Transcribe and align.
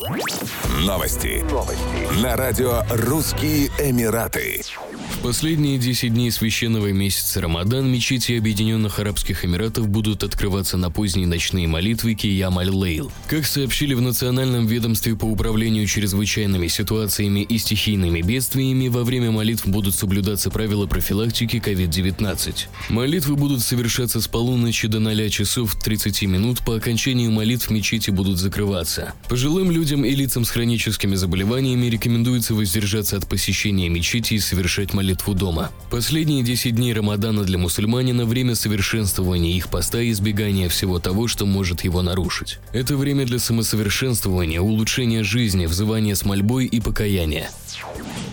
Новости. 0.00 1.42
Новости. 1.50 2.22
На 2.22 2.36
радио 2.36 2.84
«Русские 2.88 3.66
Эмираты». 3.80 4.62
В 5.10 5.20
последние 5.20 5.78
10 5.78 6.14
дней 6.14 6.30
священного 6.30 6.92
месяца 6.92 7.40
Рамадан 7.40 7.90
мечети 7.90 8.38
Объединенных 8.38 9.00
Арабских 9.00 9.44
Эмиратов 9.44 9.88
будут 9.88 10.22
открываться 10.22 10.76
на 10.76 10.92
поздние 10.92 11.26
ночные 11.26 11.66
молитвы 11.66 12.14
Киям 12.14 12.56
аль-Лейл. 12.56 13.10
Как 13.26 13.44
сообщили 13.44 13.94
в 13.94 14.00
Национальном 14.00 14.66
ведомстве 14.66 15.16
по 15.16 15.24
управлению 15.24 15.88
чрезвычайными 15.88 16.68
ситуациями 16.68 17.40
и 17.40 17.58
стихийными 17.58 18.22
бедствиями, 18.22 18.86
во 18.86 19.02
время 19.02 19.32
молитв 19.32 19.66
будут 19.66 19.96
соблюдаться 19.96 20.50
правила 20.50 20.86
профилактики 20.86 21.56
COVID-19. 21.56 22.66
Молитвы 22.90 23.34
будут 23.34 23.62
совершаться 23.62 24.20
с 24.20 24.28
полуночи 24.28 24.86
до 24.86 25.00
0 25.00 25.30
часов 25.30 25.74
30 25.82 26.22
минут, 26.22 26.60
по 26.60 26.76
окончанию 26.76 27.32
молитв 27.32 27.70
мечети 27.70 28.10
будут 28.10 28.38
закрываться. 28.38 29.14
Пожилым 29.28 29.72
людям 29.72 29.87
и 29.96 30.14
лицам 30.14 30.44
с 30.44 30.50
хроническими 30.50 31.14
заболеваниями 31.14 31.86
рекомендуется 31.86 32.54
воздержаться 32.54 33.16
от 33.16 33.26
посещения 33.26 33.88
мечети 33.88 34.34
и 34.34 34.38
совершать 34.38 34.92
молитву 34.94 35.34
дома. 35.34 35.70
Последние 35.90 36.42
10 36.42 36.74
дней 36.76 36.92
Рамадана 36.92 37.44
для 37.44 37.58
мусульманина– 37.58 38.24
время 38.26 38.54
совершенствования 38.54 39.56
их 39.56 39.68
поста 39.68 40.00
и 40.00 40.10
избегания 40.10 40.68
всего 40.68 40.98
того, 40.98 41.28
что 41.28 41.46
может 41.46 41.84
его 41.84 42.02
нарушить. 42.02 42.58
Это 42.72 42.96
время 42.96 43.24
для 43.24 43.38
самосовершенствования, 43.38 44.60
улучшения 44.60 45.22
жизни, 45.22 45.66
взывания 45.66 46.14
с 46.14 46.24
мольбой 46.24 46.66
и 46.66 46.80
покаяния. 46.80 47.50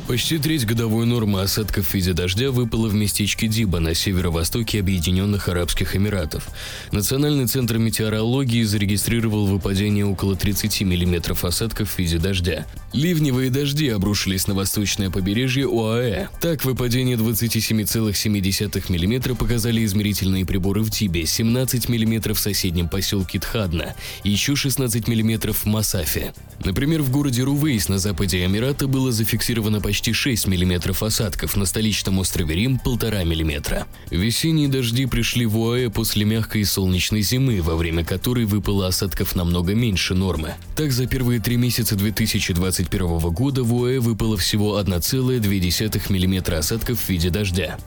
Почти 0.08 0.38
треть 0.38 0.68
годовой 0.68 1.08
нормы 1.08 1.42
осадков 1.42 1.88
в 1.88 1.94
виде 1.96 2.14
дождя 2.14 2.52
выпала 2.52 2.88
в 2.88 2.94
местечке 2.94 3.48
Диба 3.48 3.80
на 3.80 3.96
северо-востоке 3.96 4.80
Объединенных 4.80 5.50
Арабских 5.50 5.96
Эмиратов. 5.96 6.48
Национальный 6.92 7.48
центр 7.48 7.80
метеорологии 7.80 8.62
зарегистрировал 8.62 9.48
выпадение 9.48 10.06
около 10.06 10.36
30 10.36 10.82
мм 10.82 11.36
осадков 11.42 11.90
в 11.90 11.98
виде 11.98 12.20
дождя. 12.20 12.68
Ливневые 12.94 13.50
дожди 13.50 13.90
обрушились 13.90 14.46
на 14.46 14.54
восточное 14.54 15.10
побережье 15.10 15.66
ОАЭ. 15.66 16.28
Так, 16.40 16.64
выпадение 16.66 17.18
27,7 17.18 18.30
мм 18.30 19.36
показали 19.36 19.84
измерительные 19.84 20.46
приборы 20.46 20.84
в 20.84 20.92
Тибе, 20.92 21.26
17 21.26 21.90
мм 21.90 22.36
в 22.36 22.40
соседнем 22.40 22.90
поселке 22.90 23.40
Тхадна 23.40 23.96
еще 24.24 24.56
16 24.56 25.08
мм 25.08 25.52
в 25.52 25.66
Масафе. 25.66 26.32
Например, 26.64 27.02
в 27.02 27.12
городе 27.12 27.42
Рувейс 27.44 27.90
на 27.90 27.98
западе 27.98 28.46
Эмирата 28.46 28.88
было 28.88 29.12
зафиксировано 29.12 29.82
почти 29.82 29.95
6 30.04 30.48
мм 30.48 31.06
осадков, 31.06 31.56
на 31.56 31.66
столичном 31.66 32.20
острове 32.20 32.56
Рим– 32.56 32.80
1,5 32.86 33.26
мм. 33.26 33.86
Весенние 34.10 34.68
дожди 34.68 35.06
пришли 35.06 35.46
в 35.46 35.58
ОАЭ 35.58 35.90
после 35.90 36.26
мягкой 36.26 36.62
и 36.62 36.66
солнечной 36.66 37.22
зимы, 37.22 37.62
во 37.62 37.76
время 37.76 38.04
которой 38.04 38.46
выпало 38.46 38.88
осадков 38.88 39.36
намного 39.36 39.74
меньше 39.74 40.16
нормы. 40.16 40.56
Так, 40.76 40.92
за 40.92 41.08
первые 41.08 41.40
три 41.40 41.58
месяца 41.58 41.96
2021 41.96 43.20
года 43.32 43.64
в 43.64 43.74
ОАЭ 43.74 44.00
выпало 44.00 44.38
всего 44.38 44.80
1,2 44.80 46.10
мм 46.10 46.56
осадков 46.56 47.00
в 47.00 47.10
виде 47.10 47.30
дождя. 47.30 47.78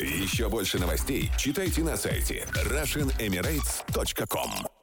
Еще 0.00 0.48
больше 0.48 0.78
новостей 0.78 1.30
читайте 1.38 1.82
на 1.82 1.96
сайте 1.96 2.46
RussianEmirates.com 2.54 4.75